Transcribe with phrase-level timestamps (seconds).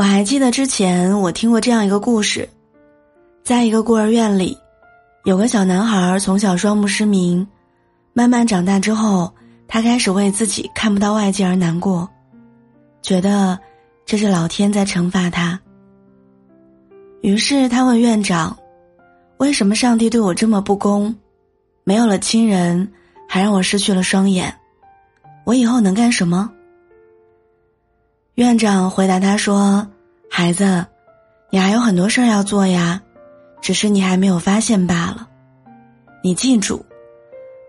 [0.00, 2.48] 我还记得之前我听过这样一个故事，
[3.42, 4.56] 在一个孤儿院里，
[5.24, 7.46] 有个小男孩从小双目失明，
[8.14, 9.30] 慢慢长大之后，
[9.68, 12.08] 他开始为自己看不到外界而难过，
[13.02, 13.60] 觉得
[14.06, 15.60] 这是老天在惩罚他。
[17.20, 18.56] 于是他问院长
[19.36, 21.14] ：“为什么上帝对我这么不公？
[21.84, 22.90] 没有了亲人，
[23.28, 24.50] 还让我失去了双眼，
[25.44, 26.50] 我以后能干什么？”
[28.36, 29.86] 院长回答他说
[30.30, 30.86] ：“孩子，
[31.50, 33.02] 你还有很多事儿要做呀，
[33.60, 35.28] 只是你还没有发现罢了。
[36.22, 36.84] 你记住，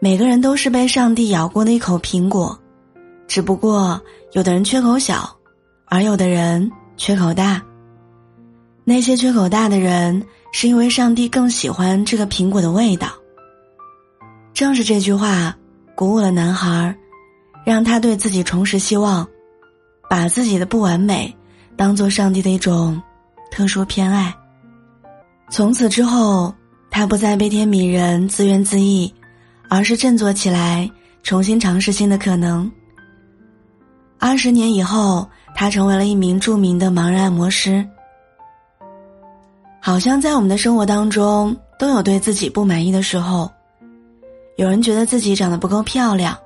[0.00, 2.56] 每个人都是被上帝咬过的一口苹果，
[3.26, 4.00] 只不过
[4.32, 5.34] 有的人缺口小，
[5.86, 7.60] 而有的人缺口大。
[8.84, 13.08] 那些缺口大的人，是因为上帝更喜欢这个苹果的味道。
[14.52, 15.56] 正是这句话
[15.96, 16.94] 鼓舞了男孩，
[17.64, 19.26] 让他对自己重拾希望。”
[20.10, 21.32] 把自己的不完美
[21.76, 23.00] 当做上帝的一种
[23.48, 24.34] 特殊偏爱。
[25.48, 26.52] 从此之后，
[26.90, 29.12] 他不再悲天悯人、自怨自艾，
[29.68, 30.90] 而是振作起来，
[31.22, 32.68] 重新尝试新的可能。
[34.18, 37.86] 二十年以后，他成为了一名著名的盲人按摩师。
[39.80, 43.48] 好像在我们的生活当中，都有对自己不满意的时候。
[44.56, 46.36] 有人觉得自己长得不够漂亮，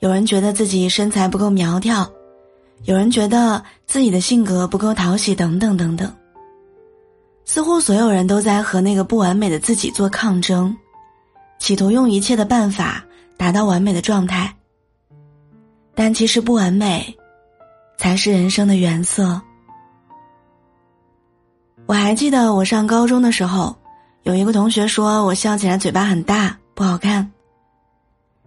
[0.00, 2.04] 有人觉得自己身材不够苗条。
[2.84, 6.12] 有人觉得自己的性格不够讨喜，等等等等。
[7.44, 10.76] 似乎所有人都在和那个不完美的自己做抗争，
[11.58, 13.04] 企图用一切的办法
[13.36, 14.52] 达到完美的状态。
[15.94, 17.16] 但其实不完美，
[17.98, 19.40] 才是人生的原色。
[21.86, 23.74] 我还记得我上高中的时候，
[24.24, 27.30] 有一个同学说我笑起来嘴巴很大，不好看。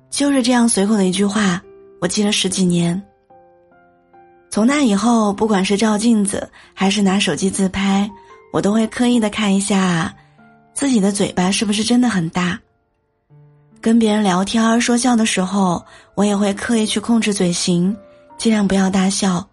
[0.09, 1.61] 就是这样随口的一句话，
[2.01, 3.01] 我记了十几年。
[4.49, 8.09] 从那以后，不管是照镜子还是拿手机自拍，
[8.51, 10.13] 我都会刻意的看一下
[10.73, 12.59] 自己的嘴巴是不是真的很大。
[13.79, 15.85] 跟别人聊天说笑的时候，
[16.15, 17.95] 我也会刻意去控制嘴型，
[18.37, 19.47] 尽量不要大笑。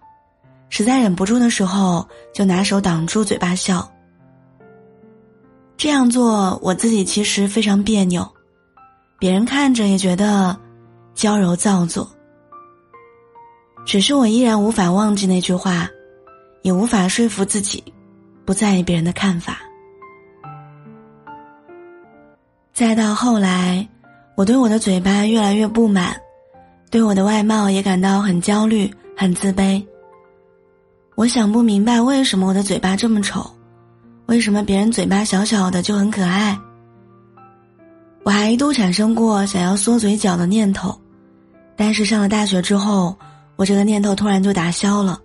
[0.71, 3.89] 实在忍不住的时候，就拿手挡住嘴巴笑。
[5.77, 8.27] 这样做，我自己其实非常别扭，
[9.19, 10.59] 别人看着也觉得
[11.15, 12.11] 娇柔造作。
[13.87, 15.89] 只是我依然无法忘记那句话，
[16.63, 17.83] 也无法说服自己，
[18.45, 19.59] 不在意别人的看法。
[22.75, 23.89] 再到后来，
[24.35, 26.21] 我对我的嘴巴越来越不满，
[26.91, 29.81] 对我的外貌也感到很焦虑、很自卑。
[31.15, 33.49] 我想不明白为什么我的嘴巴这么丑，
[34.27, 36.59] 为什么别人嘴巴小小的就很可爱。
[38.25, 41.01] 我还一度产生过想要缩嘴角的念头，
[41.77, 43.17] 但是上了大学之后。
[43.57, 45.21] 我这个念头突然就打消了，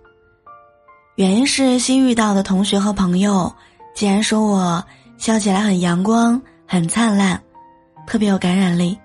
[1.16, 3.54] 原因是新遇到的同学和朋友，
[3.94, 4.82] 竟然说我
[5.18, 7.40] 笑起来很阳光、很灿烂，
[8.06, 8.98] 特别有感染力。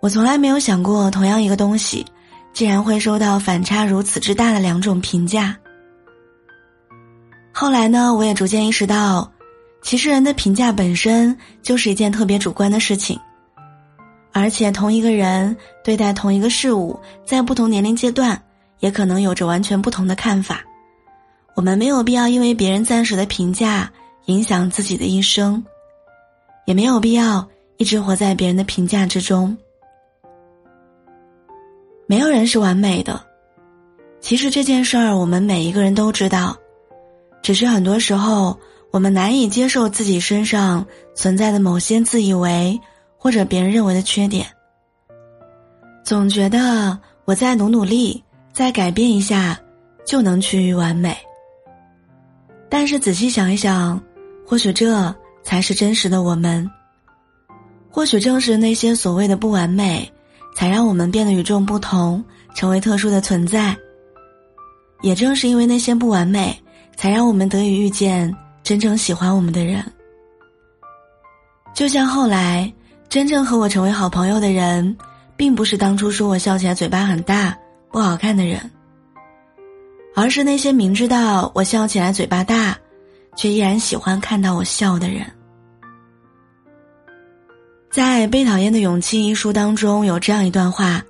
[0.00, 2.06] 我从来没有想过，同样一个东西，
[2.52, 5.56] 竟然会收到反差如此之大的两种评价。
[7.52, 9.28] 后来呢，我也逐渐意识到，
[9.82, 13.18] 其实人的评价本身就是一件特别主观的事情。
[14.38, 18.38] 而且，同一个人对待同一个事物，在不同年龄阶段，
[18.80, 20.62] 也可能有着完全不同的看法。
[21.54, 23.90] 我们没有必要因为别人暂时的评价
[24.26, 25.64] 影响自己的一生，
[26.66, 27.48] 也没有必要
[27.78, 29.56] 一直活在别人的评价之中。
[32.06, 33.18] 没有人是完美的，
[34.20, 36.54] 其实这件事儿我们每一个人都知道，
[37.40, 38.60] 只是很多时候
[38.90, 42.78] 我们难以接受自己身上存在的某些自以为。
[43.18, 44.46] 或者别人认为的缺点，
[46.04, 48.22] 总觉得我再努努力，
[48.52, 49.58] 再改变一下，
[50.04, 51.16] 就能趋于完美。
[52.68, 54.00] 但是仔细想一想，
[54.46, 55.12] 或许这
[55.42, 56.70] 才是真实的我们。
[57.90, 60.08] 或许正是那些所谓的不完美，
[60.54, 62.22] 才让我们变得与众不同，
[62.54, 63.76] 成为特殊的存在。
[65.00, 66.56] 也正是因为那些不完美，
[66.94, 69.82] 才让我们得以遇见真正喜欢我们的人。
[71.74, 72.72] 就像后来。
[73.16, 74.94] 真正和我成为好朋友的人，
[75.38, 77.56] 并不是当初说我笑起来嘴巴很大
[77.90, 78.70] 不好看的人，
[80.14, 82.76] 而是那些明知道我笑起来嘴巴大，
[83.34, 85.24] 却依然喜欢看到我笑的人。
[87.90, 91.02] 在《被讨厌的勇气》一书当中，有这样一段话：“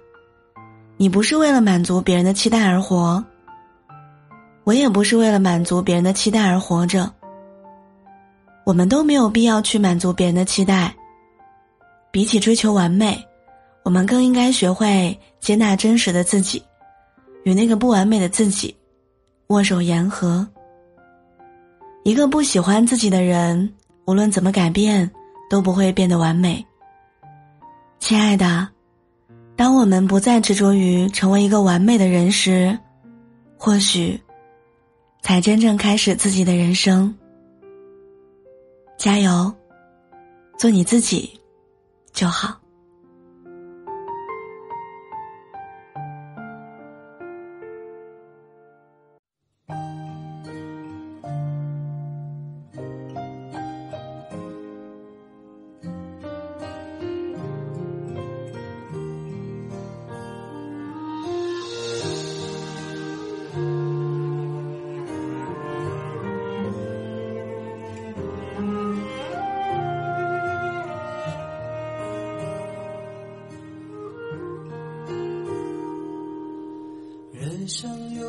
[0.96, 3.20] 你不是为了满足别人的期待而活，
[4.62, 7.12] 我也不是为了满足别人的期待而活着。
[8.64, 10.94] 我们都没有必要去满足别人的期待。”
[12.16, 13.22] 比起追求完美，
[13.84, 16.62] 我们更应该学会接纳真实的自己，
[17.44, 18.74] 与那个不完美的自己
[19.48, 20.48] 握手言和。
[22.04, 23.70] 一个不喜欢自己的人，
[24.06, 25.10] 无论怎么改变，
[25.50, 26.64] 都不会变得完美。
[27.98, 28.66] 亲爱的，
[29.54, 32.78] 当我们不再执着于成为一个完美的人时，
[33.58, 34.18] 或许，
[35.20, 37.14] 才真正开始自己的人生。
[38.96, 39.54] 加油，
[40.56, 41.38] 做你自己
[42.16, 42.65] 就好。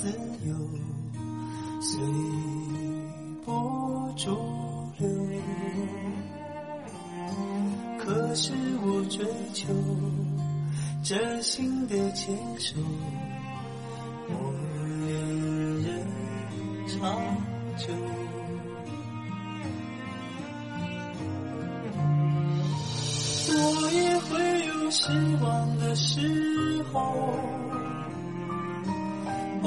[0.00, 0.06] 自
[0.46, 0.54] 由，
[1.80, 1.98] 随
[3.44, 4.30] 波逐
[4.96, 5.08] 流。
[7.98, 8.52] 可是
[8.84, 9.74] 我追求
[11.02, 12.76] 真心的牵手，
[14.28, 14.54] 我
[15.04, 15.10] 愿
[15.82, 16.06] 人
[16.86, 17.02] 长
[17.76, 17.92] 久。
[23.50, 23.56] 我
[23.90, 25.10] 也会有失
[25.42, 27.67] 望的时候。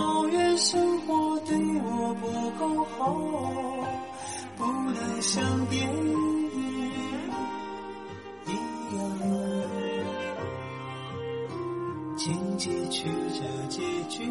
[0.01, 2.25] 抱怨生活对我不
[2.57, 3.13] 够好，
[4.57, 6.49] 不能像电影
[8.47, 8.49] 一
[8.97, 8.99] 样，
[12.17, 14.23] 情节曲折，结局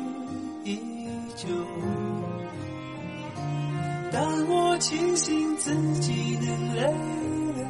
[0.65, 0.77] 依
[1.37, 1.47] 旧。
[4.11, 6.83] 但我庆幸自己能泪
[7.55, 7.65] 流，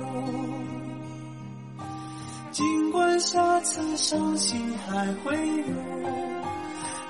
[2.50, 4.58] 尽管下次伤心
[4.88, 6.29] 还会有。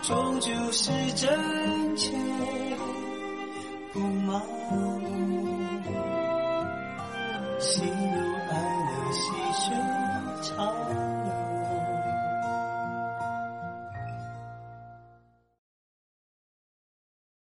[0.03, 2.17] 终究是真切，
[3.93, 5.50] 不麻木。